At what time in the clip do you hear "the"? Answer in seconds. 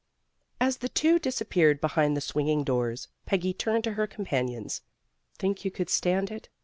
0.77-0.89, 2.17-2.21